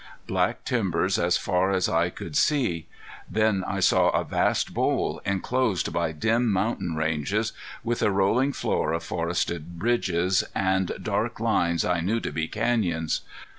Black 0.25 0.65
timber 0.65 1.05
as 1.05 1.37
far 1.37 1.69
as 1.69 1.87
eye 1.87 2.09
could 2.09 2.35
see! 2.35 2.87
Then 3.29 3.63
I 3.67 3.79
saw 3.79 4.09
a 4.09 4.23
vast 4.23 4.73
bowl 4.73 5.21
inclosed 5.27 5.93
by 5.93 6.11
dim 6.11 6.51
mountain 6.51 6.95
ranges, 6.95 7.53
with 7.83 8.01
a 8.01 8.09
rolling 8.09 8.51
floor 8.51 8.93
of 8.93 9.03
forested 9.03 9.73
ridges, 9.79 10.43
and 10.55 10.91
dark 11.03 11.39
lines 11.39 11.85
I 11.85 11.99
knew 11.99 12.19
to 12.19 12.31
be 12.31 12.47
canyons. 12.47 13.21